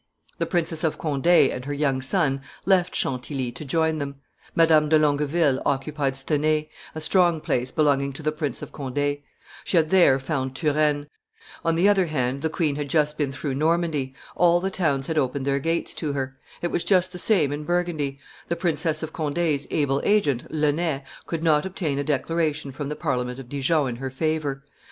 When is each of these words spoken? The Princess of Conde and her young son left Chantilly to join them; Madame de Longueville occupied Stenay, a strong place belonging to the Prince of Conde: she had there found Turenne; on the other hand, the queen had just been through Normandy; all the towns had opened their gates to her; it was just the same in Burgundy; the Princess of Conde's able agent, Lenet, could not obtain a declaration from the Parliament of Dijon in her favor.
The 0.39 0.47
Princess 0.47 0.83
of 0.83 0.97
Conde 0.97 1.27
and 1.27 1.63
her 1.65 1.73
young 1.73 2.01
son 2.01 2.41
left 2.65 2.95
Chantilly 2.95 3.51
to 3.51 3.63
join 3.63 3.99
them; 3.99 4.15
Madame 4.55 4.89
de 4.89 4.97
Longueville 4.97 5.61
occupied 5.63 6.13
Stenay, 6.17 6.69
a 6.95 6.99
strong 6.99 7.39
place 7.39 7.69
belonging 7.69 8.11
to 8.13 8.23
the 8.23 8.31
Prince 8.31 8.63
of 8.63 8.71
Conde: 8.71 9.19
she 9.63 9.77
had 9.77 9.91
there 9.91 10.17
found 10.17 10.55
Turenne; 10.55 11.07
on 11.63 11.75
the 11.75 11.87
other 11.87 12.07
hand, 12.07 12.41
the 12.41 12.49
queen 12.49 12.77
had 12.77 12.89
just 12.89 13.15
been 13.15 13.31
through 13.31 13.53
Normandy; 13.53 14.15
all 14.35 14.59
the 14.59 14.71
towns 14.71 15.05
had 15.05 15.19
opened 15.19 15.45
their 15.45 15.59
gates 15.59 15.93
to 15.93 16.13
her; 16.13 16.35
it 16.63 16.71
was 16.71 16.83
just 16.83 17.11
the 17.11 17.19
same 17.19 17.51
in 17.51 17.63
Burgundy; 17.63 18.17
the 18.47 18.55
Princess 18.55 19.03
of 19.03 19.13
Conde's 19.13 19.67
able 19.69 20.01
agent, 20.03 20.47
Lenet, 20.51 21.03
could 21.27 21.43
not 21.43 21.63
obtain 21.63 21.99
a 21.99 22.03
declaration 22.03 22.71
from 22.71 22.89
the 22.89 22.95
Parliament 22.95 23.37
of 23.37 23.47
Dijon 23.49 23.89
in 23.89 23.95
her 23.97 24.09
favor. 24.09 24.63